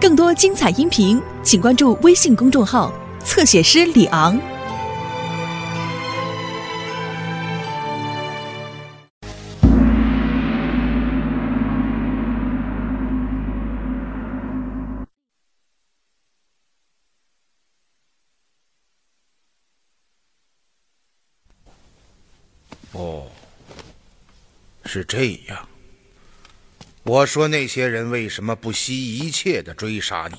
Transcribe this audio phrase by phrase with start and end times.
[0.00, 2.92] 更多精彩音频，请关注微信公众号
[3.24, 4.40] “侧写师李昂”。
[22.92, 23.26] 哦，
[24.84, 25.68] 是这样。
[27.08, 30.36] 我说那些人为什么不惜一切的追杀你？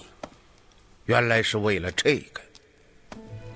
[1.06, 2.40] 原来是为了这个。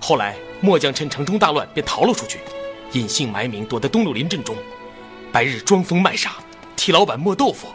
[0.00, 2.40] 后来末将趁城中大乱，便逃了出去，
[2.90, 4.56] 隐姓埋名，躲在东柳林镇中，
[5.30, 6.38] 白日装疯卖傻，
[6.74, 7.68] 替老板磨豆腐；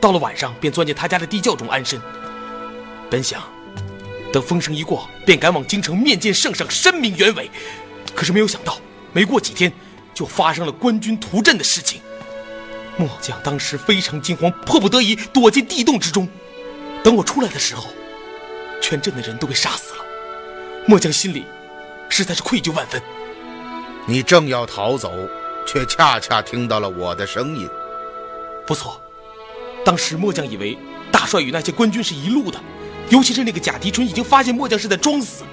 [0.00, 2.00] 到了晚上，便钻进他家的地窖中安身。
[3.10, 3.42] 本想
[4.32, 7.50] 等风声一过，便赶往京城面见圣上，申明原委。
[8.14, 8.78] 可是没有想到，
[9.12, 9.72] 没过几天，
[10.14, 12.00] 就发生了官军屠镇的事情。
[12.98, 16.28] 末将当时非常惊慌，迫不得已躲进地洞之中。
[17.02, 17.86] 等我出来的时候，
[18.82, 20.04] 全镇的人都被杀死了。
[20.86, 21.44] 末将心里
[22.08, 23.00] 实在是愧疚万分。
[24.04, 25.12] 你正要逃走，
[25.64, 27.68] 却恰恰听到了我的声音。
[28.66, 29.00] 不错，
[29.84, 30.76] 当时末将以为
[31.12, 32.58] 大帅与那些官军是一路的，
[33.10, 35.44] 尤其是那个贾迪春已经发现末将是在装死。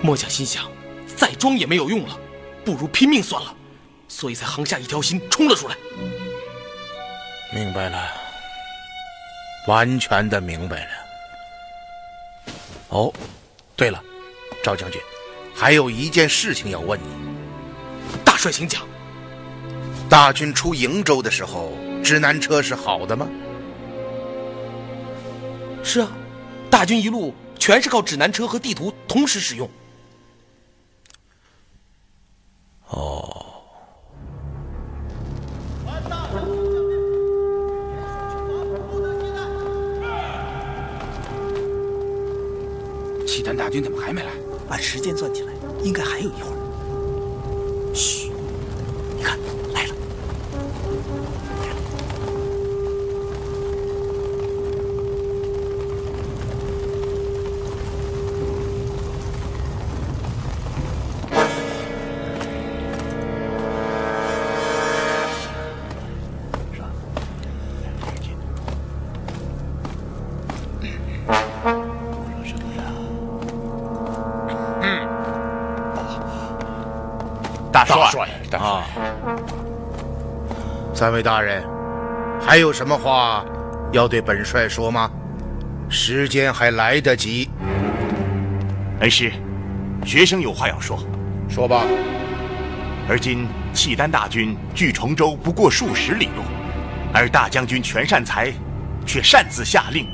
[0.00, 0.70] 末将心想，
[1.16, 2.16] 再装也没有用了，
[2.64, 3.52] 不如拼命算了，
[4.06, 5.76] 所以才横下一条心冲了出来。
[7.56, 8.12] 明白了，
[9.66, 10.90] 完全的明白了。
[12.90, 13.10] 哦，
[13.74, 13.98] 对了，
[14.62, 15.00] 赵将军，
[15.54, 17.06] 还有一件事情要问你。
[18.22, 18.86] 大帅，请讲。
[20.06, 21.72] 大军出瀛州的时候，
[22.04, 23.26] 指南车是好的吗？
[25.82, 26.10] 是啊，
[26.70, 29.66] 大军一路全是靠指南车和地图同时使用。
[43.36, 44.30] 契丹大军怎么还没来？
[44.70, 45.52] 按时间算起来，
[45.84, 47.92] 应该还有一会儿。
[47.94, 48.25] 嘘，
[77.76, 78.86] 大帅，大帅啊！
[80.94, 81.62] 三位大人，
[82.40, 83.44] 还有什么话
[83.92, 85.10] 要对本帅说吗？
[85.90, 87.50] 时间还来得及。
[89.00, 89.30] 恩师，
[90.06, 90.98] 学生有话要说。
[91.50, 91.84] 说吧。
[93.10, 96.42] 而今契丹大军距崇州不过数十里路，
[97.12, 98.50] 而大将军全善才
[99.04, 100.08] 却擅自下令，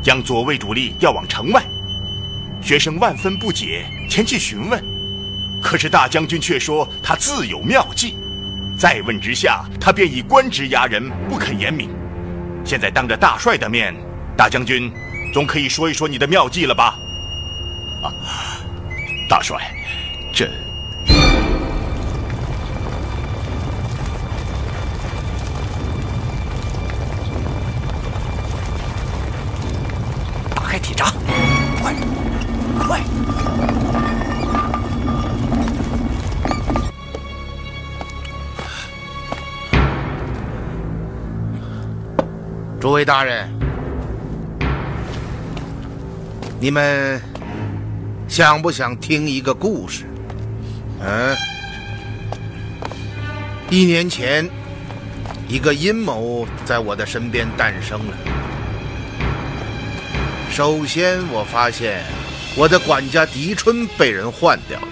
[0.00, 1.60] 将左卫主力调往城外。
[2.62, 4.97] 学生万分不解，前去询问。
[5.62, 8.16] 可是大将军却说他自有妙计，
[8.78, 11.90] 再问之下，他便以官职压人，不肯言明。
[12.64, 13.94] 现在当着大帅的面，
[14.36, 14.92] 大将军
[15.32, 16.98] 总可以说一说你的妙计了吧？
[18.02, 18.12] 啊，
[19.28, 19.74] 大帅，
[42.88, 43.46] 诸位大人，
[46.58, 47.20] 你们
[48.26, 50.06] 想不想听一个故事？
[50.98, 51.36] 嗯，
[53.68, 54.48] 一年前，
[55.46, 58.16] 一个阴谋在我的身边诞生了。
[60.50, 62.02] 首先，我发现
[62.56, 64.88] 我的管家狄春被人换掉了，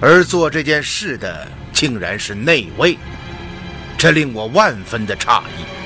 [0.00, 2.96] 而做这件事的竟然是内卫，
[3.98, 5.83] 这令我万分的诧异。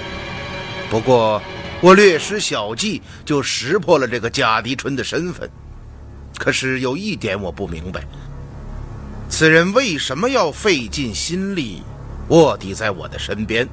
[0.91, 1.41] 不过，
[1.81, 5.49] 我略施小计就识破了这个贾迪春的身份。
[6.39, 8.03] 可是有一点我不明白：
[9.29, 11.83] 此人为什么要费尽心力
[12.29, 13.69] 卧底在我的身边？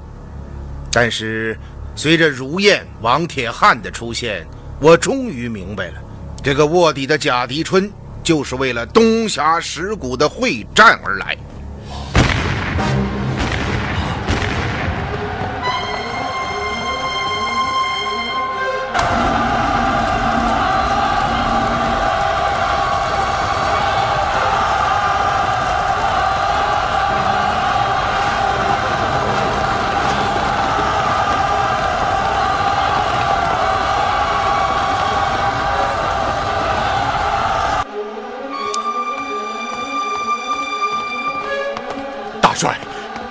[0.91, 1.57] 但是，
[1.95, 4.45] 随着如燕、王铁汉的出现，
[4.79, 6.01] 我终于明白了，
[6.43, 7.91] 这个卧底的贾迪春
[8.23, 11.37] 就是为了东峡石谷的会战而来。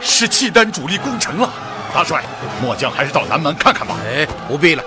[0.04, 1.48] 是契丹主力攻城了。
[1.92, 2.22] 大帅，
[2.60, 3.96] 末将还是到南门看看吧。
[4.06, 4.84] 哎，不必了。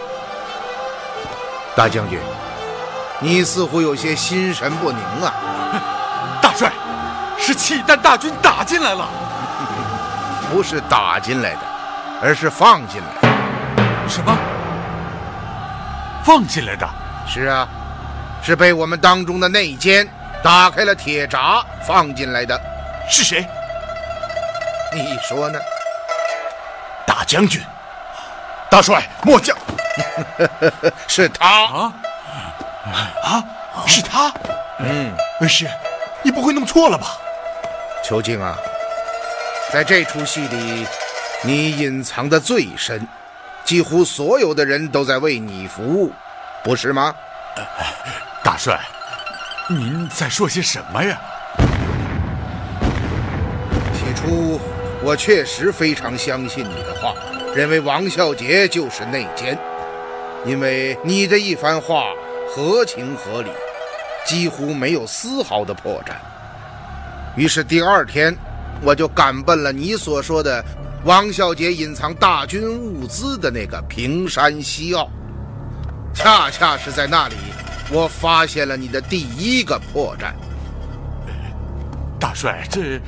[1.75, 2.19] 大将军，
[3.19, 5.33] 你似乎有些心神不宁啊。
[6.41, 6.71] 大帅，
[7.37, 9.07] 是契丹大军打进来了。
[10.51, 11.59] 不是打进来的，
[12.21, 13.29] 而是放进来。
[14.07, 14.37] 什么？
[16.23, 16.87] 放进来的？
[17.27, 17.67] 是啊，
[18.41, 20.07] 是被我们当中的内奸
[20.43, 22.59] 打开了铁闸放进来的。
[23.09, 23.47] 是谁？
[24.93, 25.59] 你说呢？
[27.05, 27.61] 大将军，
[28.69, 29.57] 大帅，末将
[31.07, 31.93] 是他啊
[33.23, 33.43] 啊！
[33.85, 34.31] 是他？
[34.79, 35.15] 嗯，
[35.47, 35.67] 是，
[36.21, 37.17] 你不会弄错了吧？
[38.03, 38.57] 邱静啊，
[39.71, 40.87] 在这出戏里，
[41.41, 43.07] 你隐藏的最深，
[43.63, 46.13] 几乎所有的人都在为你服务，
[46.63, 47.13] 不是吗？
[48.43, 48.79] 大帅，
[49.69, 51.17] 您在说些什么呀？
[53.93, 54.59] 起初。
[55.07, 57.13] 我确实非常相信你的话，
[57.55, 59.57] 认为王孝杰就是内奸，
[60.45, 62.11] 因为你的一番话
[62.49, 63.49] 合情合理，
[64.25, 66.11] 几乎没有丝毫的破绽。
[67.37, 68.35] 于是第二天，
[68.81, 70.61] 我就赶奔了你所说的
[71.05, 75.09] 王孝杰隐藏大军物资的那个平山西坳，
[76.13, 77.35] 恰恰是在那里，
[77.93, 80.33] 我发现了你的第一个破绽。
[82.19, 82.99] 大帅，这。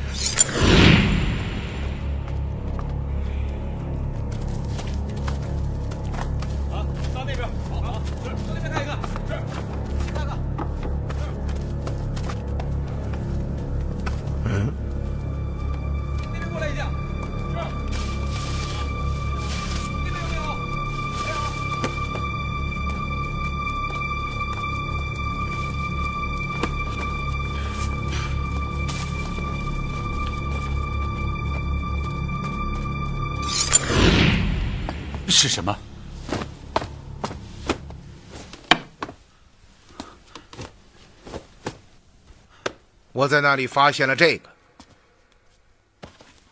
[35.42, 35.74] 是什么？
[43.14, 44.50] 我在那里发现了这个。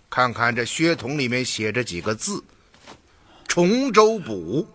[0.10, 2.42] 看看这血筒里面写着几个字
[3.46, 4.66] ：“崇州补”，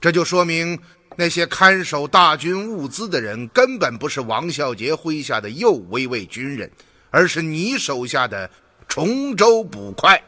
[0.00, 0.80] 这就说明
[1.14, 6.70] 那些看守大军物资的人根本不是王孝杰麾下的右威卫军人，
[7.10, 8.50] 而是你手下的
[8.88, 10.22] 崇州捕快。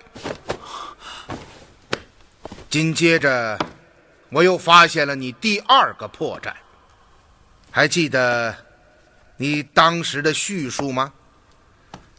[2.70, 3.59] 紧接着，
[4.31, 6.53] 我又发现了你第二个破绽。
[7.70, 8.55] 还记得
[9.37, 11.12] 你当时的叙述吗？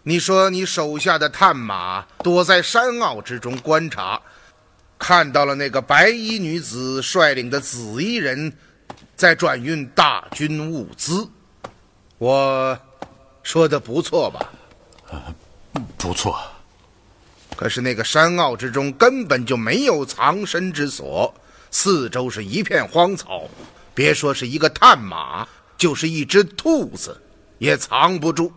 [0.02, 4.20] 你说你手下的探马躲在山坳之中观察，
[4.98, 8.52] 看到了那个白衣女子率领的紫衣人，
[9.16, 11.30] 在转运大军物资。
[12.18, 12.80] 我
[13.44, 14.50] 说的不错吧？
[15.98, 16.40] 不错。
[17.60, 21.36] 可是那个山坳之中根本就没有藏身之所，
[21.70, 23.50] 四周是一片荒草，
[23.94, 25.46] 别说是一个探马，
[25.78, 27.22] 就是一只兔子
[27.58, 28.50] 也藏不住。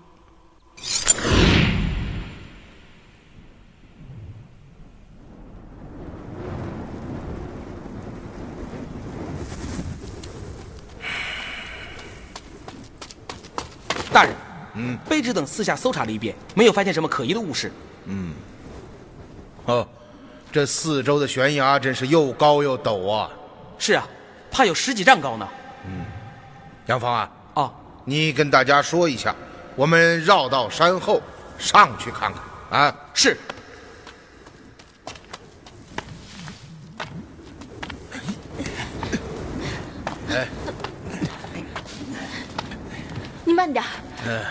[14.12, 14.32] 大人，
[14.76, 17.72] 嗯，卑职等四下搜查了一遍，没有发现什么可疑的物事。
[18.04, 18.32] 嗯。
[19.66, 19.86] 哦，
[20.50, 23.30] 这四周的悬崖真是又高又陡啊！
[23.78, 24.06] 是啊，
[24.50, 25.48] 怕有十几丈高呢。
[25.86, 26.04] 嗯，
[26.86, 27.72] 杨芳啊，哦，
[28.04, 29.34] 你跟大家说一下，
[29.76, 31.22] 我们绕到山后
[31.58, 32.32] 上去看
[32.70, 32.94] 看啊。
[33.14, 33.36] 是。
[40.30, 40.48] 哎，
[43.44, 43.84] 你慢点。
[44.24, 44.42] 哎。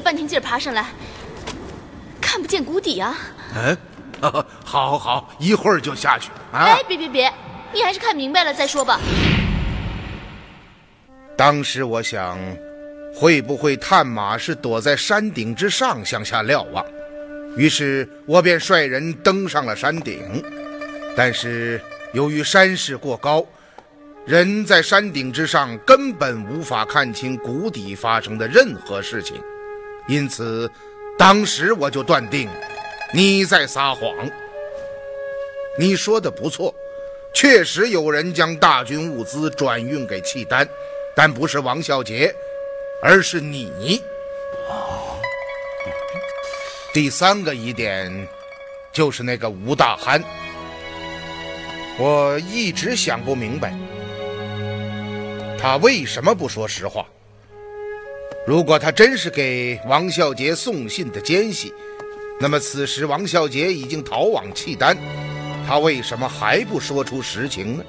[0.00, 0.86] 半天劲儿爬上来，
[2.22, 3.14] 看不见谷底啊！
[3.54, 3.76] 嗯，
[4.18, 6.30] 好，好，好，一会儿就下去。
[6.52, 7.30] 哎，别别别，
[7.70, 8.98] 你还是看明白了再说吧。
[11.36, 12.38] 当时我想，
[13.14, 16.82] 会不会探马是躲在山顶之上向下瞭望？
[17.54, 20.42] 于是我便率人登上了山顶。
[21.14, 21.78] 但是
[22.14, 23.44] 由于山势过高，
[24.24, 29.36] 人在山顶之上根本无法看清谷底发生的任何事情。
[30.08, 30.70] 因此，
[31.18, 32.48] 当时我就断定
[33.12, 34.12] 你在撒谎。
[35.78, 36.74] 你说的不错，
[37.32, 40.66] 确实有人将大军物资转运给契丹，
[41.14, 42.34] 但不是王孝杰，
[43.02, 44.02] 而是你。
[46.92, 48.26] 第三个疑点
[48.90, 50.24] 就是那个吴大憨，
[51.98, 53.72] 我一直想不明白，
[55.60, 57.06] 他为什么不说实话。
[58.46, 61.72] 如果他真是给王孝杰送信的奸细，
[62.40, 64.96] 那么此时王孝杰已经逃往契丹，
[65.66, 67.84] 他为什么还不说出实情呢？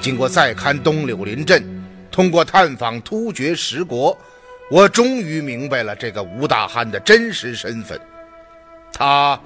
[0.00, 1.62] 经过再勘东柳林镇，
[2.10, 4.16] 通过探访突厥十国，
[4.70, 8.00] 我终于明白了这个吴大憨的真实身份，
[8.92, 9.38] 他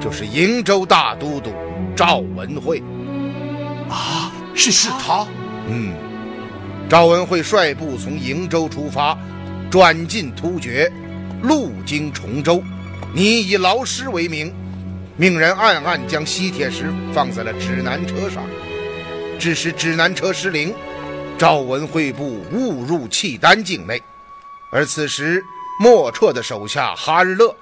[0.00, 1.52] 就是瀛州大都督
[1.94, 2.82] 赵文慧。
[3.88, 5.26] 啊，是是他？
[5.68, 6.13] 嗯。
[6.94, 9.18] 赵文慧率部从瀛州出发，
[9.68, 10.88] 转进突厥，
[11.42, 12.62] 路经崇州。
[13.12, 14.54] 你以劳师为名，
[15.16, 18.44] 命人暗暗将吸铁石放在了指南车上，
[19.40, 20.72] 致使指南车失灵，
[21.36, 24.00] 赵文慧部误入契丹境内。
[24.70, 25.44] 而此时，
[25.80, 27.52] 莫绰的手下哈日勒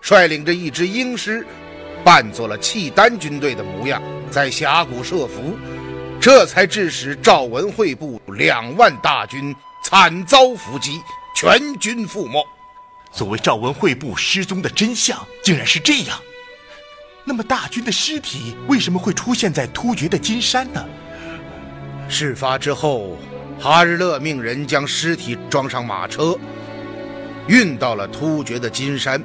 [0.00, 1.46] 率领着一支鹰师，
[2.02, 5.58] 扮作了契丹军队的模样，在峡谷设伏。
[6.20, 11.00] 这才致使赵文慧部两万大军惨遭伏击，
[11.34, 12.44] 全军覆没。
[13.12, 16.20] 所谓赵文慧部失踪的真相，竟然是这样。
[17.24, 20.84] 那么大军的尸体为什么会出现在突厥的金山呢？
[22.08, 23.16] 事发之后，
[23.60, 26.36] 哈日勒命人将尸体装上马车，
[27.46, 29.22] 运到了突厥的金山。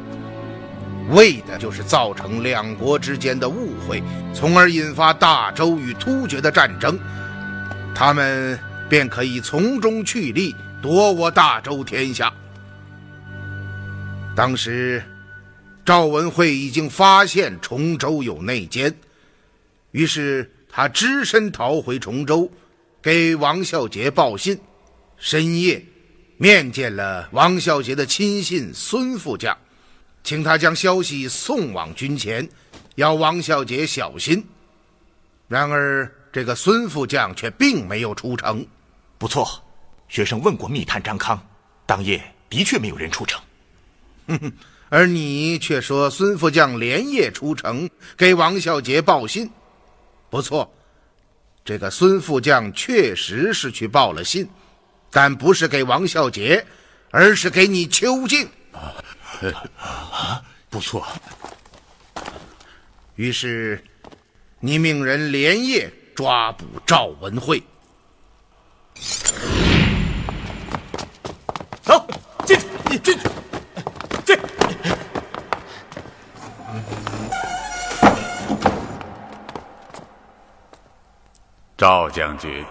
[1.09, 4.01] 为的就是造成两国之间的误会，
[4.33, 6.97] 从而引发大周与突厥的战争，
[7.93, 8.57] 他们
[8.89, 12.33] 便可以从中去利，夺我大周天下。
[14.35, 15.03] 当时，
[15.85, 18.95] 赵文慧已经发现崇州有内奸，
[19.91, 22.49] 于是他只身逃回崇州，
[23.01, 24.57] 给王孝杰报信，
[25.17, 25.85] 深夜
[26.37, 29.55] 面见了王孝杰的亲信孙副将。
[30.23, 32.47] 请他将消息送往军前，
[32.95, 34.43] 要王孝杰小心。
[35.47, 38.65] 然而，这个孙副将却并没有出城。
[39.17, 39.61] 不错，
[40.07, 41.39] 学生问过密探张康，
[41.85, 43.39] 当夜的确没有人出城。
[44.27, 44.51] 哼哼，
[44.89, 49.49] 而你却说孙副将连夜出城给王孝杰报信。
[50.29, 50.73] 不错，
[51.65, 54.49] 这个孙副将确实是去报了信，
[55.11, 56.65] 但不是给王孝杰，
[57.11, 58.47] 而是给你邱静。
[58.71, 58.95] 啊，
[60.69, 61.05] 不错。
[63.15, 63.83] 于是，
[64.59, 67.61] 你命人连夜抓捕赵文慧。
[71.81, 72.07] 走，
[72.45, 72.57] 进
[72.89, 73.29] 去，进去，
[74.25, 74.39] 进。
[81.77, 82.65] 赵将军，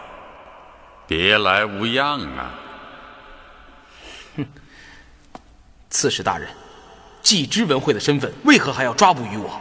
[1.06, 2.58] 别来无恙啊！
[5.92, 6.48] 刺史大人。
[7.22, 9.60] 既知文慧的身份，为何还要抓捕于我？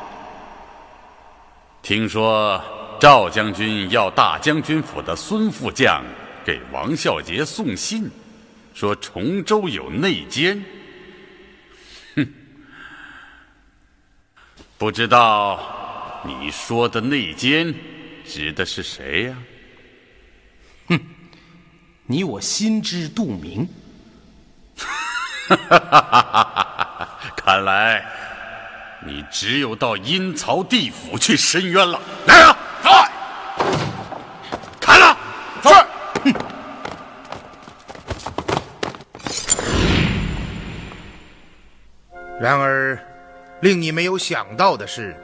[1.83, 2.59] 听说
[2.99, 6.03] 赵将军要大将军府的孙副将
[6.43, 8.09] 给王孝杰送信，
[8.73, 10.63] 说崇州有内奸。
[12.15, 12.27] 哼，
[14.77, 17.71] 不知道你说的内奸
[18.25, 19.37] 指的是谁呀？
[20.87, 20.99] 哼，
[22.07, 23.67] 你我心知肚明。
[25.55, 27.07] 哈哈哈哈哈！
[27.35, 28.05] 看来，
[29.05, 31.99] 你只有到阴曹地府去申冤了。
[32.25, 33.11] 来啊，在，
[34.79, 35.17] 砍了，
[35.63, 35.69] 是。
[42.39, 42.97] 然而，
[43.61, 45.15] 令你没有想到的是，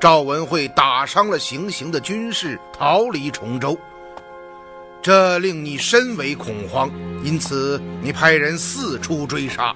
[0.00, 3.78] 赵文慧打伤了行刑的军士，逃离崇州，
[5.02, 6.88] 这令你深为恐慌，
[7.24, 9.74] 因此你派人四处追杀。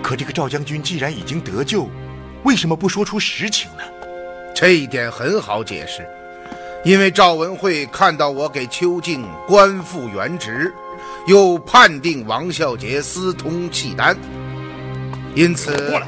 [0.00, 1.90] 可这个赵将军既然已经得救，
[2.44, 3.82] 为什么不说出实情呢？
[4.54, 6.06] 这一点很好解释，
[6.84, 10.72] 因为赵文慧看到我给邱静官复原职，
[11.26, 14.16] 又判定王孝杰私通契丹，
[15.34, 16.00] 因此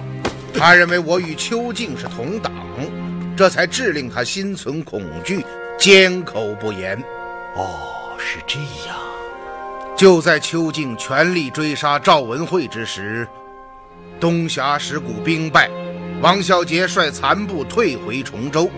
[0.54, 2.52] 他认为我与邱静是同党，
[3.36, 5.44] 这才致令他心存恐惧，
[5.76, 6.96] 缄口不言。
[7.56, 8.96] 哦，是这样。
[9.96, 13.26] 就在邱静全力追杀赵文慧之时。
[14.20, 15.70] 东峡石谷兵败，
[16.20, 18.70] 王孝杰率残部退回崇州。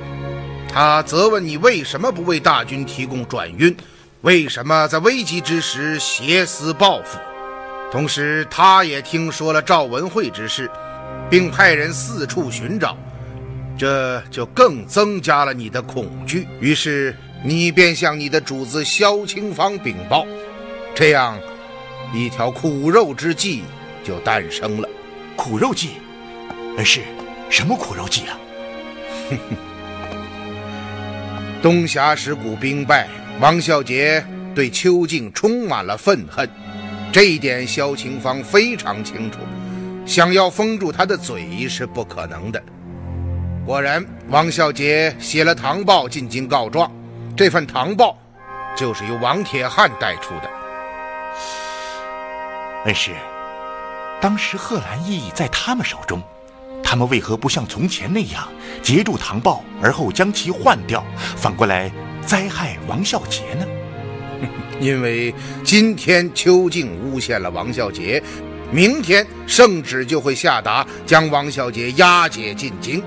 [0.68, 3.74] 他责问你为什么不为大军提供转运，
[4.20, 7.18] 为什么在危急之时挟私报复。
[7.90, 10.70] 同时，他也听说了赵文慧之事，
[11.28, 12.96] 并派人四处寻找，
[13.76, 16.46] 这就更增加了你的恐惧。
[16.60, 20.26] 于是，你便向你的主子萧清芳禀报，
[20.94, 21.38] 这样，
[22.14, 23.62] 一条苦肉之计
[24.04, 24.88] 就诞生了。
[25.36, 25.92] 苦肉计，
[26.84, 27.00] 是
[27.48, 28.38] 什么苦肉计啊？
[29.30, 29.56] 哼 哼
[31.62, 33.08] 东峡石谷兵败，
[33.40, 34.22] 王孝杰
[34.54, 36.46] 对邱静充满了愤恨，
[37.10, 39.38] 这一点萧清芳非常清楚。
[40.04, 42.62] 想要封住他的嘴是不可能的。
[43.64, 46.90] 果然，王孝杰写了唐报进京告状，
[47.40, 48.18] 这份唐报
[48.76, 50.50] 就是由王铁汉带出的。
[52.84, 53.12] 恩师，
[54.20, 56.22] 当时贺兰义在他们手中。
[56.82, 58.46] 他们为何不像从前那样
[58.82, 61.02] 截住唐报，而后将其换掉，
[61.34, 61.90] 反过来
[62.26, 63.66] 灾害王孝杰呢？
[64.78, 68.22] 因为今天邱静诬陷了王孝杰，
[68.70, 73.02] 明天圣旨就会下达将王孝杰押解进京。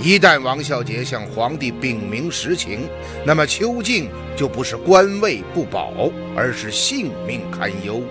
[0.00, 2.88] 一旦王孝杰向皇帝禀明实情，
[3.24, 8.02] 那么邱静就不是官位不保，而是性命堪忧。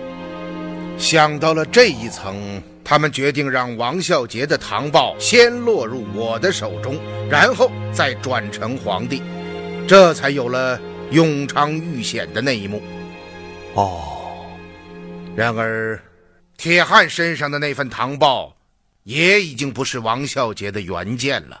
[0.98, 2.62] 想到了这一层。
[2.88, 6.96] 他们决定让王孝杰的唐报先落入我的手中，
[7.28, 9.20] 然后再转成皇帝，
[9.88, 12.80] 这才有了永昌遇险的那一幕。
[13.74, 14.46] 哦，
[15.34, 16.00] 然而，
[16.56, 18.56] 铁汉身上的那份唐报，
[19.02, 21.60] 也已经不是王孝杰的原件了。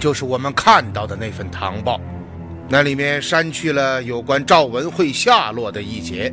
[0.00, 2.00] 就是我们看到的那份唐报，
[2.70, 6.32] 那里面删去了有关赵文慧下落的一节，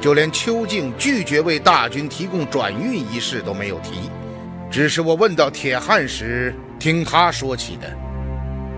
[0.00, 4.08] 就连邱静拒绝为大军提供转运一事都没有提，
[4.70, 7.92] 只是我问到铁汉时听他说起的。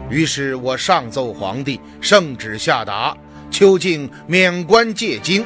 [0.08, 3.14] 于是我上奏皇帝，圣旨下达，
[3.50, 5.44] 邱静免官借京，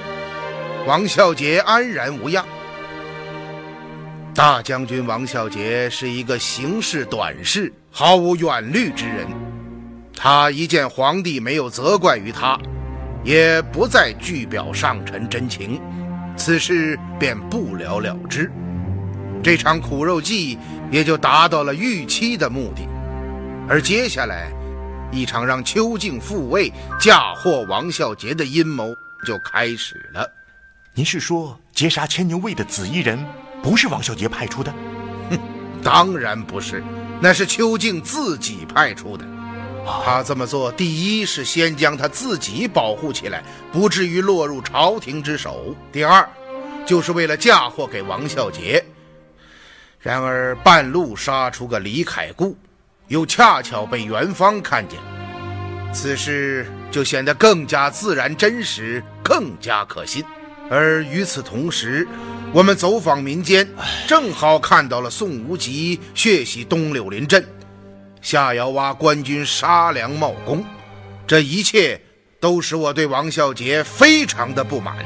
[0.86, 2.46] 王孝杰安然无恙。
[4.32, 7.72] 大将军王孝杰是一个行事短视。
[7.94, 9.28] 毫无远虑之人，
[10.16, 12.58] 他一见皇帝没有责怪于他，
[13.22, 15.78] 也不再具表上臣真情，
[16.34, 18.50] 此事便不了了之。
[19.44, 20.58] 这场苦肉计
[20.90, 22.88] 也就达到了预期的目的。
[23.68, 24.50] 而接下来，
[25.12, 28.88] 一场让邱静复位、嫁祸王孝杰的阴谋
[29.26, 30.26] 就开始了。
[30.94, 33.22] 您是说，劫杀牵牛卫的紫衣人
[33.62, 34.72] 不是王孝杰派出的？
[35.28, 35.38] 哼，
[35.82, 36.82] 当然不是。
[37.22, 39.24] 那是邱静自己派出的，
[40.04, 46.28] 他这么做，第一是先将他自己保护起来，不至于落入朝廷之手；第二，
[46.84, 48.84] 就是为了嫁祸给王孝杰。
[50.00, 52.56] 然而半路杀出个李凯固，
[53.06, 54.98] 又恰巧被元芳看见，
[55.94, 60.24] 此事就显得更加自然真实，更加可信。
[60.68, 62.04] 而与此同时，
[62.54, 63.66] 我们走访民间，
[64.06, 67.42] 正好看到了宋无极血洗东柳林镇，
[68.20, 70.62] 下窑洼官军杀粮冒功，
[71.26, 71.98] 这一切
[72.38, 74.98] 都使我对王孝杰非常的不满。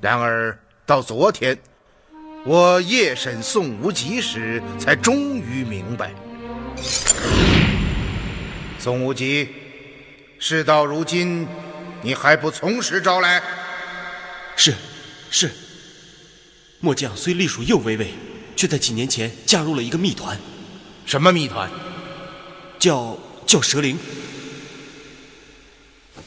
[0.00, 1.56] 然而到昨天，
[2.44, 6.10] 我夜审宋无极时，才终于明白，
[8.80, 9.48] 宋无极，
[10.40, 11.46] 事到如今，
[12.02, 13.40] 你还不从实招来？
[14.56, 14.74] 是，
[15.30, 15.48] 是。
[16.80, 18.10] 末将虽隶属右卫卫，
[18.54, 20.38] 却在几年前加入了一个密团。
[21.04, 21.70] 什么密团？
[22.78, 23.98] 叫叫蛇灵。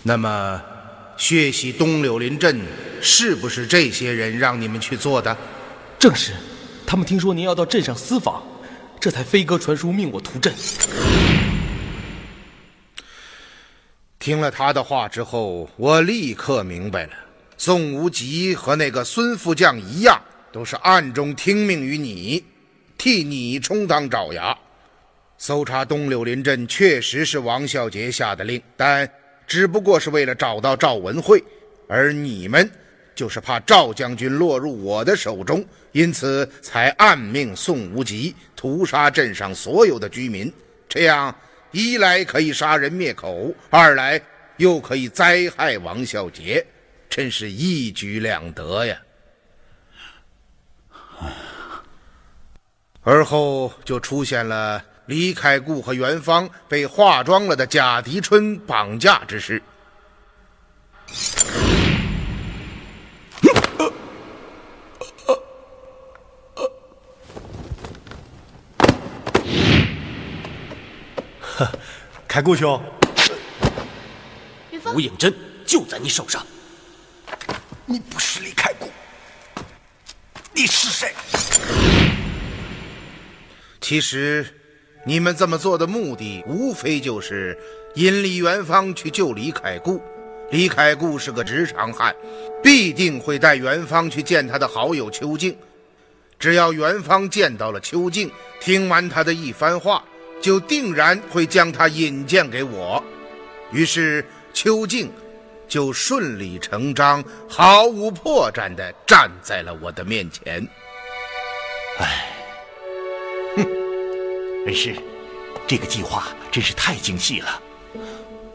[0.03, 0.61] 那么，
[1.17, 2.61] 血洗东柳林镇，
[3.01, 5.35] 是不是这些人让你们去做的？
[5.99, 6.33] 正是。
[6.85, 8.41] 他们听说您要到镇上私访，
[8.99, 10.53] 这才飞鸽传书，命我屠镇。
[14.17, 17.13] 听了他的话之后，我立刻明白了。
[17.57, 20.19] 宋无极和那个孙副将一样，
[20.51, 22.43] 都是暗中听命于你，
[22.97, 24.57] 替你充当爪牙。
[25.37, 29.09] 搜查东柳林镇确实是王孝杰下的令，但
[29.47, 31.41] 只不过是为了找到赵文慧，
[31.87, 32.69] 而你们
[33.15, 40.51] 就是怕赵将军落入我的手中，因此才暗命宋无极屠杀镇上所有的居民。
[40.89, 41.33] 这样
[41.71, 44.21] 一来可以杀人灭口，二来
[44.57, 46.65] 又可以灾害王孝杰，
[47.09, 48.99] 真是一举两得呀！
[53.01, 59.61] 而后就出现了李开固和元芳被化妆了的贾迪春绑架之事。
[72.27, 72.81] 开固兄，
[74.71, 75.33] 元芳吴，影真
[75.65, 76.45] 就在你手上。
[77.85, 78.78] 你不是李开固，
[80.59, 81.13] 你是谁？
[83.79, 84.45] 其实，
[85.05, 87.57] 你们这么做的目的，无非就是
[87.95, 90.01] 引李元芳去救李凯固。
[90.51, 92.13] 李凯固是个直肠汉，
[92.61, 95.55] 必定会带元芳去见他的好友邱静。
[96.37, 100.03] 只要元芳见到了邱静，听完他的一番话，
[100.41, 103.01] 就定然会将他引荐给我。
[103.71, 105.09] 于是，邱静
[105.69, 110.67] 就顺理成章、毫无破绽地站在了我的面前。
[114.65, 114.95] 恩师，
[115.67, 117.61] 这个计划真是太精细了，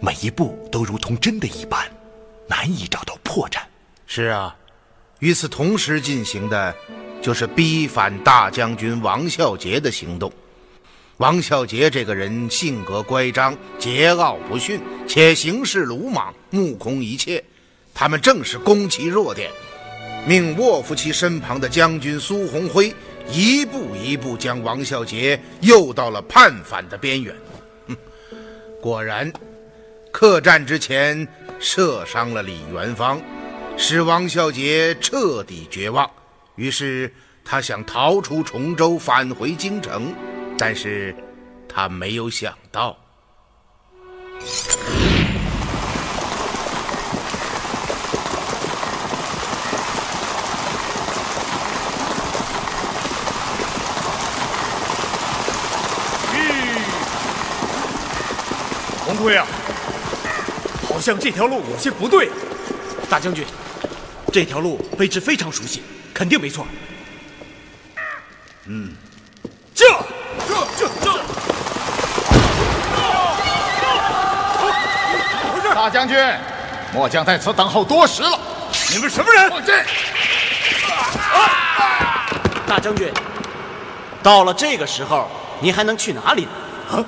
[0.00, 1.88] 每一步都如同真的一般，
[2.48, 3.61] 难以找到破绽。
[4.07, 4.55] 是啊，
[5.20, 6.74] 与此同时进行的，
[7.22, 10.33] 就是逼反大将军王孝杰的行动。
[11.18, 17.42] 王孝杰这个人性格乖张、桀骜不驯，且行事鲁莽、目空一切。
[17.94, 19.48] 他们正是攻其弱点，
[20.27, 22.92] 命卧伏其身旁的将军苏鸿辉
[23.31, 27.33] 一步一步将王孝杰诱到了叛反的边缘。
[27.87, 27.96] 哼，
[28.81, 29.33] 果然，
[30.11, 31.29] 客栈之前
[31.61, 33.22] 射伤了李元芳，
[33.77, 36.11] 使王孝杰彻底绝望。
[36.57, 37.12] 于是
[37.44, 40.12] 他想逃出崇州，返回京城，
[40.57, 41.14] 但是
[41.69, 42.97] 他没有想到。
[59.05, 59.47] 红辉啊，
[60.88, 62.31] 好像这条路有些不对。
[63.11, 63.45] 大将军，
[64.33, 65.83] 这条路卑职非常熟悉，
[66.14, 66.67] 肯定没错。
[68.67, 68.95] 嗯
[69.75, 69.85] 这
[70.49, 71.11] 这这！
[75.85, 76.16] 大将军，
[76.94, 78.40] 末将在此等候多时了。
[78.90, 79.51] 你们什么人？
[79.51, 79.85] 放箭！
[82.66, 83.12] 大将军，
[84.23, 85.29] 到了这个时候，
[85.61, 86.51] 你还能去哪里呢？
[86.90, 87.05] 啊，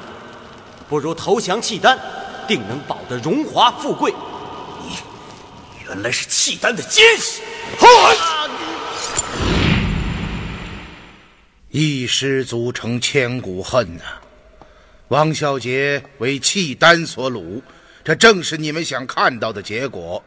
[0.90, 1.98] 不如投降契丹，
[2.46, 4.12] 定能保得荣华富贵。
[4.82, 4.98] 你
[5.88, 7.40] 原来是契丹的奸细！
[11.70, 14.02] 一失足成千古恨呐、
[15.08, 17.62] 王孝杰为契丹所掳，
[18.06, 20.22] 这正是你们想看到的结果。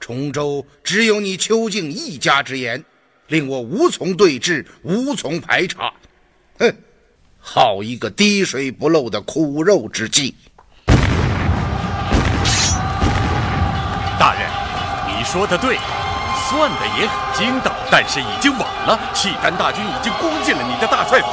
[0.00, 2.84] 崇州只有你邱静一家之言，
[3.28, 5.92] 令我无从对峙，无从排查。
[6.58, 6.74] 哼，
[7.38, 10.34] 好一个滴水不漏的苦肉之计！
[14.18, 14.50] 大人，
[15.06, 15.78] 你说的对，
[16.48, 18.98] 算的也很精到，但是已经晚了。
[19.14, 21.28] 契丹大军已经攻进了你的大帅府，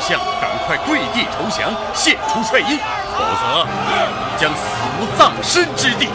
[0.00, 3.92] 相赶快跪地投降，献出帅印，否则你
[4.38, 4.60] 将死
[4.98, 6.08] 无葬身之地。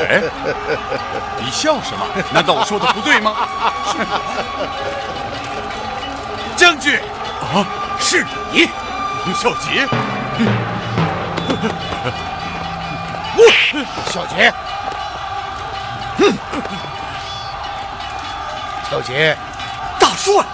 [0.00, 0.22] 哎，
[1.38, 2.06] 你笑什么？
[2.32, 3.34] 难道我说的不对吗？
[6.56, 6.98] 将军，
[7.40, 7.66] 啊，
[7.98, 8.68] 是你！
[9.34, 9.86] 小杰，
[14.10, 14.52] 小杰，
[16.18, 16.20] 哼，
[18.90, 19.36] 孝杰，
[19.98, 20.44] 大帅，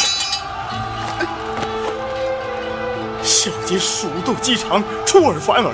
[3.41, 5.73] 小杰鼠斗鸡肠，出尔反尔，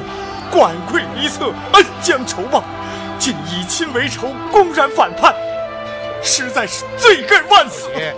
[0.53, 2.63] 管窥一侧，恩将仇报，
[3.19, 5.35] 竟以亲为仇，公然反叛，
[6.23, 7.89] 实在是罪该万死。
[7.97, 8.15] 杰，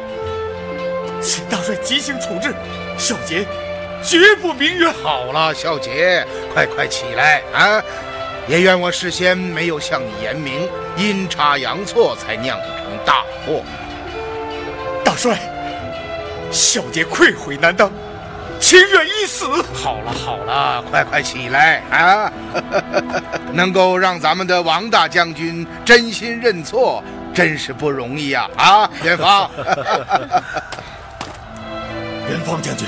[1.22, 2.52] 请大帅即行处置，
[2.98, 3.46] 小杰
[4.02, 4.92] 绝不鸣冤。
[4.92, 7.80] 好了，小杰，快快起来啊！
[8.48, 13.62] 也怨我事先没有向你言明，阴差阳错才酿成大祸。
[15.04, 15.38] 大帅，
[16.50, 17.88] 小杰愧悔难当，
[18.60, 19.46] 情愿一死。
[19.74, 22.32] 好了好了，快快起来啊！
[23.52, 27.02] 能够让咱们的王大将军真心认错，
[27.34, 28.48] 真是不容易啊！
[28.56, 29.50] 啊，元芳，
[32.28, 32.86] 元芳将军，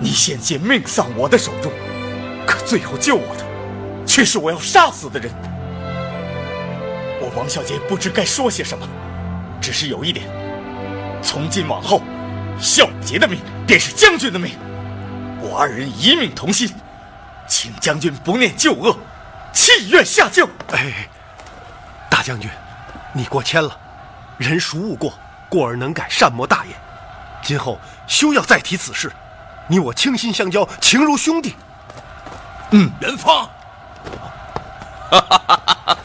[0.00, 1.72] 你险些命丧我的手中，
[2.46, 3.44] 可最后救我的，
[4.06, 5.32] 却是我要杀死的人。
[7.20, 8.88] 我我王小杰不知该说些什么，
[9.60, 10.26] 只是有一点：
[11.22, 12.00] 从今往后，
[12.60, 14.58] 孝杰的命便是将军的命，
[15.40, 16.72] 我二人一命同心，
[17.46, 18.96] 请将军不念旧恶，
[19.52, 20.48] 弃怨下救。
[20.72, 21.08] 哎，
[22.10, 22.50] 大将军，
[23.12, 23.76] 你过谦了，
[24.36, 25.14] 人孰无过？
[25.48, 26.74] 过而能改，善莫大焉。
[27.42, 29.10] 今后休要再提此事，
[29.66, 31.54] 你我倾心相交，情如兄弟。
[32.72, 33.48] 嗯，元芳。
[35.10, 35.98] 哈哈哈哈哈！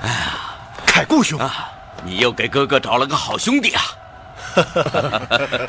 [0.00, 1.70] 哎呀，凯固兄啊，
[2.02, 3.82] 你又给哥哥找了个好兄弟啊！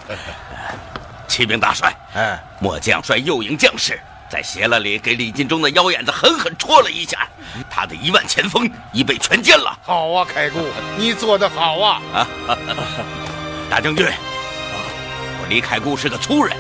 [1.28, 4.00] 启禀大帅，哎，末将率右营将士
[4.30, 7.28] 在斜了里给李进忠的腰眼子狠狠戳了一下，
[7.70, 9.78] 他的一万前锋已被全歼了。
[9.84, 10.60] 好啊，凯固，
[10.98, 12.02] 你做得好啊！
[12.14, 12.28] 啊，
[13.70, 16.58] 大将军，我李凯固是个粗人，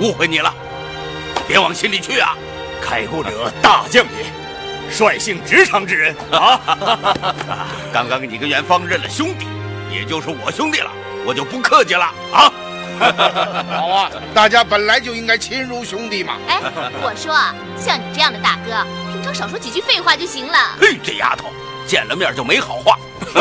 [0.00, 0.54] 误会你了，
[1.46, 2.34] 别往心里去啊！
[2.80, 4.26] 凯固者大将也。
[4.88, 6.60] 率性直肠之人啊！
[7.92, 9.46] 刚刚你跟元芳认了兄弟，
[9.92, 10.90] 也就是我兄弟了，
[11.26, 12.52] 我就不客气了啊！
[13.76, 16.34] 好啊，大家本来就应该亲如兄弟嘛。
[16.48, 16.60] 哎，
[17.02, 17.34] 我说
[17.76, 20.56] 像你这样的大哥，平常少说几句废话就行了。
[20.80, 21.52] 嘿，这丫头，
[21.86, 22.96] 见了面就没好话。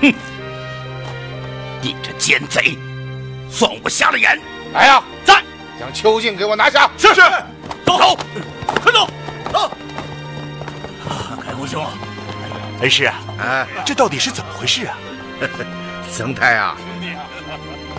[0.00, 0.14] 哼，
[1.82, 2.78] 你这奸贼，
[3.50, 4.40] 算我瞎了眼！
[4.72, 5.42] 来呀，在。
[5.78, 6.90] 将邱静给我拿下！
[6.96, 7.20] 是是，
[7.84, 8.16] 走走，
[8.82, 9.08] 快走
[9.52, 9.70] 走。
[11.44, 11.84] 开国兄，
[12.80, 14.98] 恩师啊，哎，这到底是怎么回事啊？
[16.12, 16.76] 曾太啊，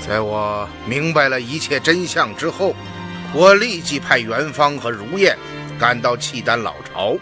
[0.08, 2.76] 在我明白了一切真相之后，
[3.34, 5.38] 我立即派元芳和如燕
[5.78, 7.18] 赶到契丹老巢，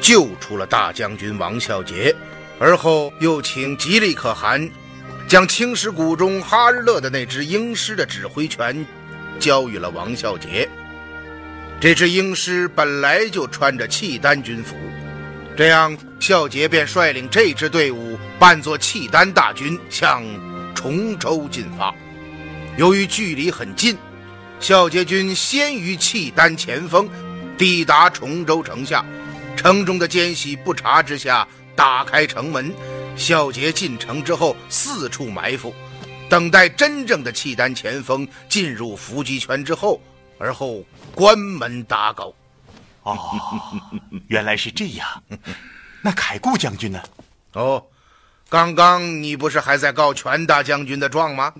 [0.00, 2.14] 救出了大将军王孝杰，
[2.58, 4.70] 而后又请吉利可汗
[5.28, 8.84] 将青石谷中哈日勒的那只鹰狮的指挥权。
[9.40, 10.68] 交予了王孝杰。
[11.80, 14.76] 这只鹰狮本来就穿着契丹军服，
[15.54, 20.24] 这样孝杰便率领这支队伍扮作契丹大军向
[20.74, 21.94] 崇州进发。
[22.78, 23.96] 由于距离很近，
[24.60, 27.08] 孝杰军先于契丹前锋
[27.58, 29.04] 抵达崇州城下，
[29.54, 32.72] 城中的奸细不察之下打开城门，
[33.14, 35.74] 孝杰进城之后四处埋伏。
[36.30, 40.00] 等待真正的契丹前锋进入伏击圈之后，
[40.38, 40.82] 而后
[41.14, 42.34] 关门打狗。
[43.02, 43.18] 哦，
[44.28, 45.22] 原来是这样。
[46.00, 47.02] 那凯固将军呢？
[47.52, 47.84] 哦，
[48.48, 51.52] 刚刚你不是还在告全大将军的状吗？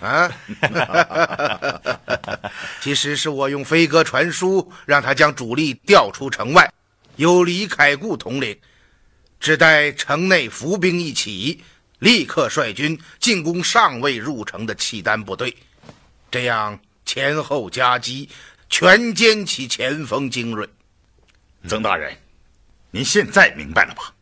[0.00, 0.30] 啊，
[2.80, 6.70] 其实是我用飞鸽传书，让他将主力调出城外，
[7.16, 8.58] 由李凯固统领，
[9.38, 11.62] 只待城内伏兵一起。
[12.00, 15.56] 立刻率军进攻尚未入城的契丹部队，
[16.30, 18.28] 这样前后夹击，
[18.70, 20.68] 全歼其前锋精锐。
[21.66, 22.16] 曾大人，
[22.90, 24.12] 您现在明白了吧？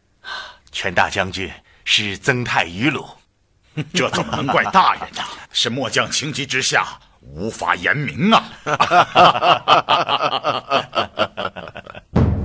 [0.72, 1.52] 全大将军
[1.84, 3.06] 是曾太愚鲁，
[3.94, 5.22] 这怎么能怪大人呢？
[5.52, 6.86] 是末将情急之下
[7.20, 8.44] 无法言明啊！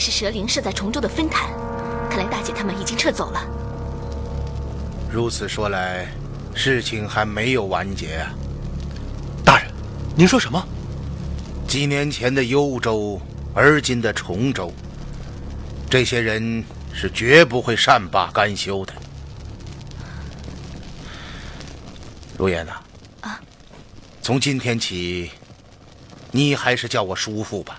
[0.00, 1.50] 是蛇灵设在崇州的分坛，
[2.08, 3.46] 看来大姐他们已经撤走了。
[5.12, 6.08] 如此说来，
[6.54, 8.32] 事情还没有完结啊！
[9.44, 9.70] 大人，
[10.16, 10.66] 您说什么？
[11.68, 13.20] 几年前的幽州，
[13.54, 14.72] 而今的崇州，
[15.90, 18.94] 这些人是绝不会善罢甘休的。
[22.38, 22.72] 如烟呐，
[23.20, 23.38] 啊，
[24.22, 25.30] 从今天起，
[26.30, 27.78] 你还是叫我叔父吧。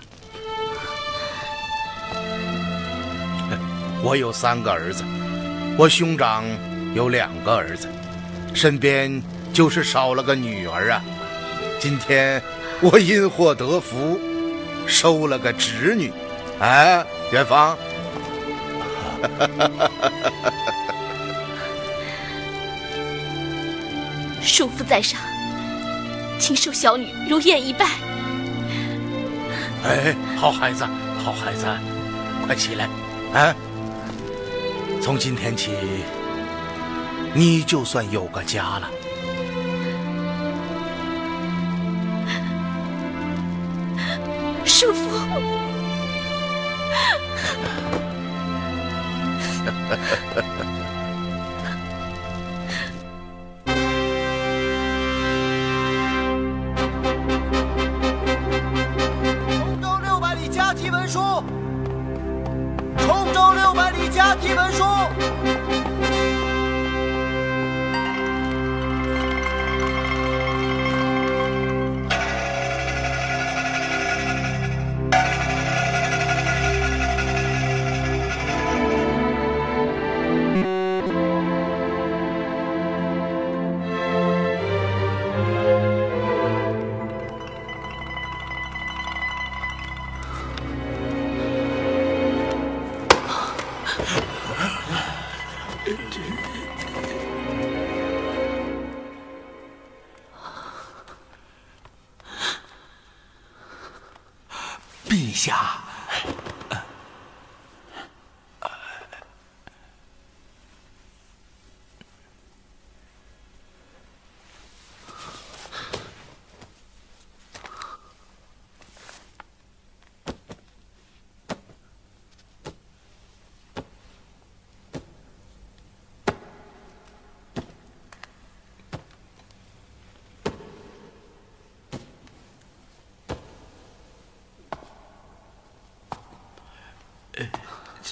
[4.02, 5.04] 我有三个儿子，
[5.78, 6.44] 我兄长
[6.94, 7.88] 有两个儿子，
[8.52, 11.00] 身边就是少了个女儿啊。
[11.78, 12.42] 今天
[12.80, 14.18] 我因祸得福，
[14.86, 16.12] 收了个侄女，
[16.58, 17.78] 哎，元芳。
[24.42, 25.20] 叔父在上，
[26.40, 27.86] 请受小女如燕一拜。
[29.84, 30.84] 哎，好孩子，
[31.24, 31.66] 好孩子，
[32.44, 32.88] 快起来，
[33.32, 33.54] 啊！
[35.02, 35.72] 从今天起，
[37.34, 38.88] 你就算有个家了。
[105.42, 105.81] 陛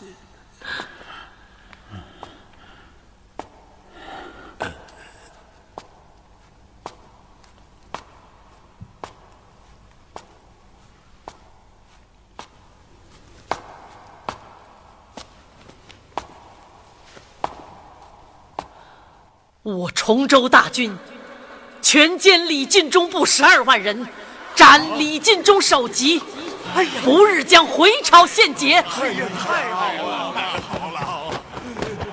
[0.01, 0.07] 下，
[19.63, 20.97] 我崇州大军
[21.83, 24.09] 全歼李进忠部十二万人，
[24.55, 26.21] 斩李进忠首级，
[27.05, 28.77] 不日将回朝献捷。
[28.77, 30.99] 哎呀，太好了，太好了！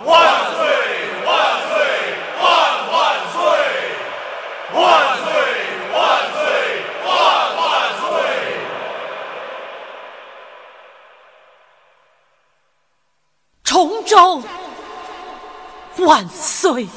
[0.05, 0.59] 万岁！
[1.25, 1.35] 万
[1.67, 1.75] 岁！
[2.41, 2.45] 万
[2.91, 2.95] 万
[3.33, 3.39] 岁！
[4.73, 4.77] 万
[5.23, 5.27] 岁！
[5.93, 5.95] 万
[6.33, 6.45] 岁！
[7.05, 7.09] 万
[7.57, 7.65] 万
[7.99, 8.05] 岁！
[13.63, 14.41] 崇州
[16.07, 16.87] 万岁！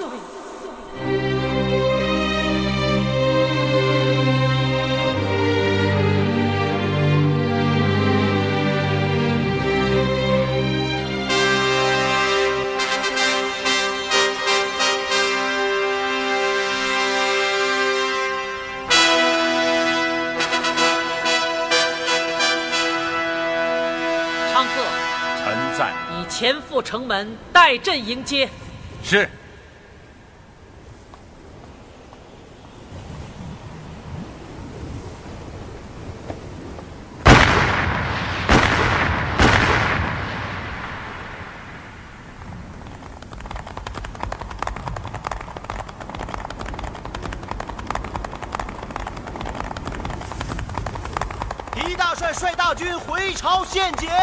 [24.53, 24.71] 昌鹤，
[25.37, 25.93] 臣在。
[26.17, 28.49] 你前赴城门，待朕迎接。
[29.03, 29.29] 是。
[51.75, 54.20] 狄大帅率大军回朝献捷。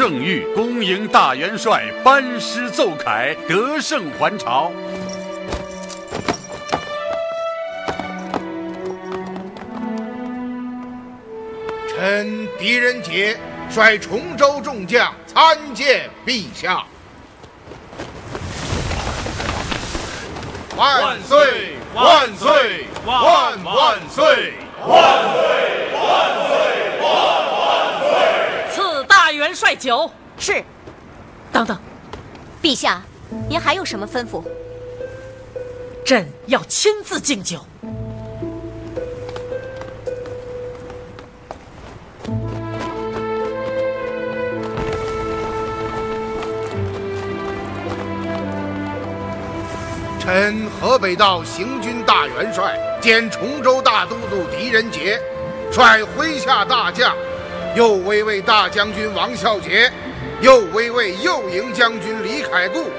[0.00, 4.72] 圣谕，恭迎大元帅班师奏凯，得胜还朝。
[11.86, 13.36] 臣狄仁杰
[13.68, 16.82] 率崇州众将参见陛下。
[20.78, 21.74] 万岁！
[21.94, 22.86] 万岁！
[23.04, 23.22] 万
[23.62, 24.54] 万岁！
[24.86, 24.96] 万
[25.34, 25.42] 岁！
[25.92, 26.00] 万
[26.48, 26.56] 岁！
[27.02, 27.04] 万
[27.52, 28.08] 万岁！
[28.72, 30.10] 赐大元帅酒。
[30.38, 30.64] 是。
[31.52, 31.78] 等等，
[32.62, 33.02] 陛下，
[33.46, 34.42] 您还有什么吩咐？
[36.02, 37.60] 朕要亲自敬酒。
[50.18, 55.20] 臣河北道行军大元帅兼崇州大都督狄仁杰，
[55.70, 57.14] 率麾下大将，
[57.76, 59.90] 右威卫大将军王孝杰，
[60.40, 62.90] 右威卫右营将军李凯固，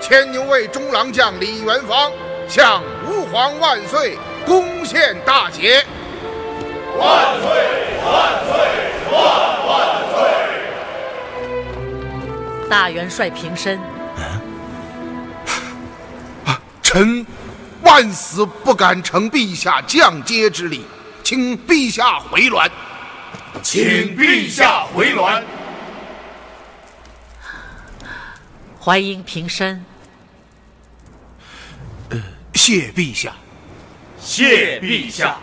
[0.00, 2.12] 牵牛卫中郎将李元芳，
[2.48, 4.16] 向吾皇万岁
[4.46, 5.84] 攻陷大捷。
[6.96, 7.50] 万岁！
[8.04, 8.52] 万岁！
[9.10, 9.20] 万
[9.66, 9.70] 万
[10.14, 10.18] 岁！
[12.68, 13.80] 大元帅平身。
[16.82, 17.26] 臣
[17.82, 20.84] 万死不敢承陛下降阶之礼，
[21.22, 22.68] 请陛下回銮。
[23.62, 25.42] 请陛下回銮。
[28.80, 29.84] 淮阴平身。
[32.08, 32.22] 呃，
[32.54, 33.34] 谢陛下。
[34.18, 35.36] 谢陛下。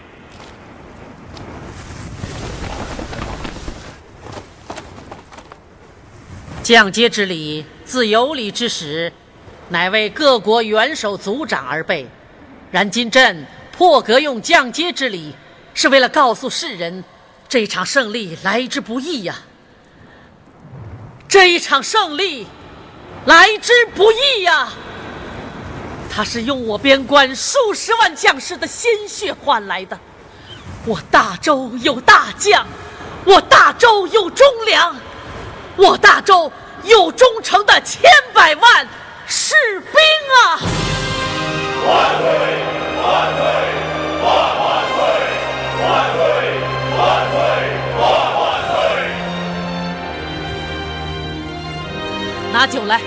[6.64, 9.14] 降阶之礼，自有礼之始。
[9.70, 12.08] 乃为各国元首族长而备，
[12.72, 15.36] 然今朕破格用降阶之礼，
[15.74, 17.04] 是为了告诉世人，
[17.50, 19.36] 这场胜利来之不易呀！
[21.30, 22.48] 这一场胜利
[23.26, 24.70] 来之不易呀！
[26.10, 29.98] 它是用我边关数十万将士的鲜血换来的。
[30.86, 32.66] 我大周有大将，
[33.24, 34.96] 我大周有忠良，
[35.76, 36.52] 我大周
[36.84, 38.88] 有忠诚的千百万。
[39.30, 39.92] 士兵
[40.34, 40.60] 啊！
[41.86, 42.28] 万岁！
[43.04, 43.44] 万岁！
[44.24, 44.57] 万
[52.58, 52.98] 拿酒来。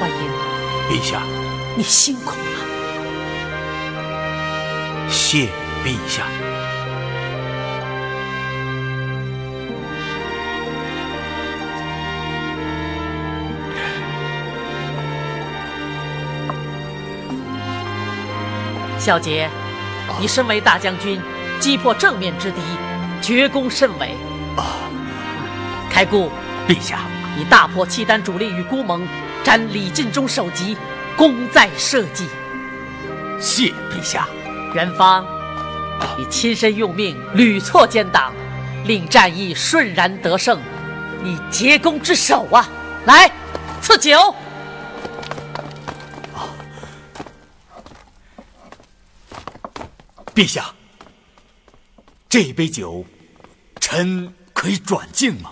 [0.00, 0.16] 欢迎
[0.88, 1.20] 陛下，
[1.76, 2.56] 你辛苦了。
[5.10, 5.48] 谢
[5.84, 6.22] 陛下。
[18.98, 19.50] 小杰，
[20.18, 21.20] 你身为大将军，
[21.60, 22.62] 击破正面之敌，
[23.20, 24.16] 绝功甚伟。
[25.98, 26.00] 啊！
[26.00, 26.30] 开固，
[26.68, 27.00] 陛下，
[27.36, 29.04] 你大破契丹主力与孤盟，
[29.42, 30.76] 斩李尽忠首级，
[31.16, 32.28] 功在社稷。
[33.40, 34.28] 谢陛下。
[34.74, 35.26] 元芳，
[36.16, 38.32] 你亲身用命，屡挫奸党，
[38.84, 40.60] 令战役顺然得胜，
[41.20, 42.68] 你结功之首啊！
[43.04, 43.28] 来，
[43.82, 44.32] 赐酒。
[50.32, 50.72] 陛下，
[52.28, 53.04] 这杯酒，
[53.80, 55.50] 臣可以转敬吗？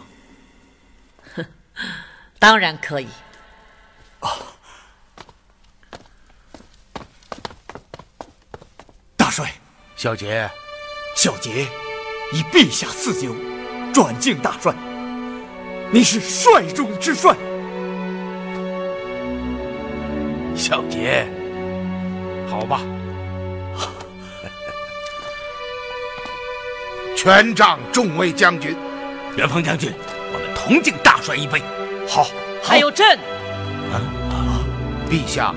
[2.36, 3.08] 哼，当然可以。
[4.20, 4.30] 啊，
[9.16, 9.52] 大帅，
[9.96, 10.48] 小杰，
[11.16, 11.66] 小杰，
[12.32, 13.34] 以陛下赐酒，
[13.92, 14.74] 转敬大帅。
[15.90, 17.36] 你是帅中之帅。
[20.54, 21.26] 小杰，
[22.48, 22.80] 好吧。
[27.16, 28.74] 权仗众位将军，
[29.36, 29.92] 元丰将军，
[30.32, 31.62] 我们同敬大帅一杯。
[32.08, 32.28] 好，
[32.62, 33.18] 还有朕。
[33.92, 34.00] 啊，
[35.10, 35.54] 陛下，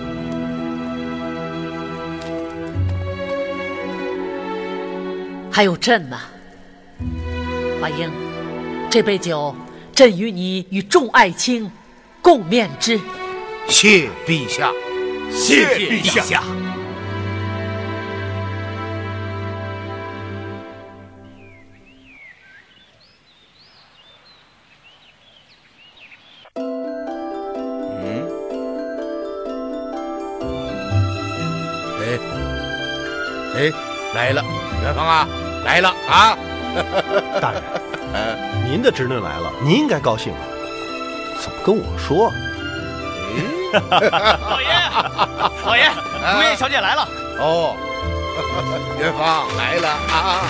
[5.52, 6.18] 还有朕呢。
[7.80, 8.12] 华英，
[8.90, 9.56] 这杯酒，
[9.94, 11.72] 朕与你与众爱卿
[12.22, 13.00] 共面之。
[13.68, 14.72] 谢陛下，
[15.32, 16.44] 谢陛下。
[34.20, 34.44] 来了，
[34.84, 35.26] 元芳啊，
[35.64, 36.38] 来了啊！
[37.40, 37.64] 大人，
[38.70, 40.44] 您的侄女来了，您应该高兴啊，
[41.40, 42.30] 怎么跟我说？
[43.72, 44.68] 老爷，
[45.64, 45.90] 老爷，
[46.36, 47.08] 如燕小姐来了。
[47.40, 47.78] 哦，
[49.00, 50.42] 元芳来了啊！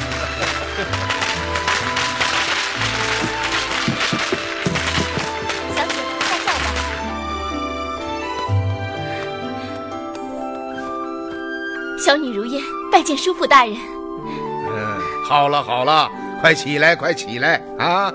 [12.09, 12.59] 小女如烟。
[12.91, 13.75] 拜见叔父大人。
[13.77, 16.09] 嗯，好了好了，
[16.41, 18.11] 快起来快起来啊！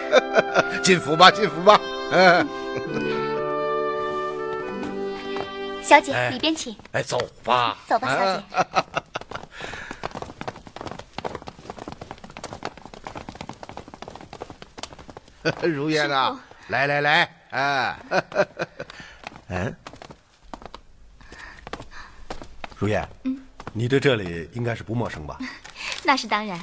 [0.84, 1.80] 进府吧进府吧。
[2.12, 2.46] 嗯。
[5.82, 6.76] 小姐，里边请。
[6.92, 7.78] 哎，走吧。
[7.88, 8.36] 走吧，小
[15.62, 15.66] 姐。
[15.66, 16.38] 如烟啊，
[16.68, 17.96] 来来来，啊。
[19.48, 19.74] 嗯。
[22.76, 23.08] 如烟。
[23.24, 23.38] 嗯。
[23.72, 25.38] 你对这里应该是不陌生吧？
[26.04, 26.58] 那是当然，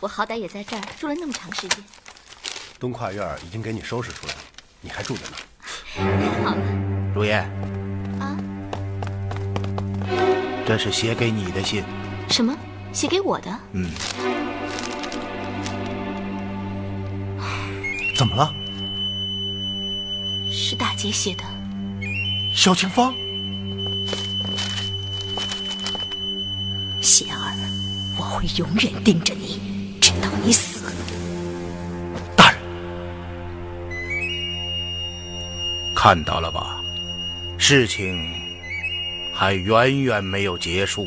[0.00, 1.82] 我好歹也在这儿住了那么长时间。
[2.78, 4.38] 东跨院已经给你收拾出来了，
[4.80, 5.36] 你还住着呢。
[5.94, 6.04] 太
[6.44, 6.56] 好了，
[7.14, 7.42] 如烟。
[8.18, 8.36] 啊？
[10.66, 11.84] 这是写给你的信。
[12.28, 12.56] 什么？
[12.92, 13.58] 写给我的？
[13.72, 13.90] 嗯。
[18.16, 18.52] 怎么了？
[20.52, 21.44] 是大姐写的。
[22.54, 23.14] 萧清芳。
[28.40, 29.60] 会永远盯着你，
[30.00, 30.90] 直到你死。
[32.34, 32.58] 大人，
[35.94, 36.80] 看到了吧？
[37.58, 38.18] 事情
[39.34, 41.06] 还远远没有结束。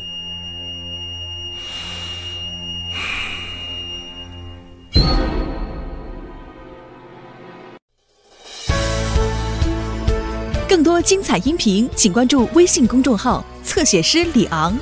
[10.68, 14.78] 更多精彩音频，请关注微信公众号“侧写师李昂”。